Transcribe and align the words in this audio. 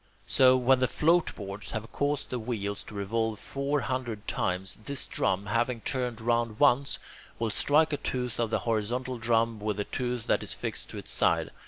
So, 0.25 0.57
when 0.57 0.79
the 0.79 0.87
floatboards 0.87 1.73
have 1.73 1.91
caused 1.91 2.31
the 2.31 2.39
wheels 2.39 2.81
to 2.85 2.95
revolve 2.95 3.37
four 3.37 3.81
hundred 3.81 4.27
times, 4.27 4.79
this 4.85 5.05
drum, 5.05 5.45
having 5.45 5.81
turned 5.81 6.19
round 6.21 6.59
once, 6.59 6.97
will 7.37 7.51
strike 7.51 7.93
a 7.93 7.97
tooth 7.97 8.39
of 8.39 8.49
the 8.49 8.61
horizontal 8.65 9.19
drum 9.19 9.59
with 9.59 9.77
the 9.77 9.83
tooth 9.85 10.25
that 10.25 10.41
is 10.41 10.55
fixed 10.55 10.89
to 10.89 10.97
its 10.97 11.11
side. 11.11 11.51